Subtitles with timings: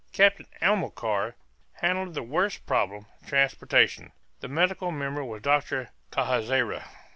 [0.13, 1.35] Captain Amilcar
[1.73, 6.87] handled the worst problem transportation; the medical member was Doctor Cajazeira.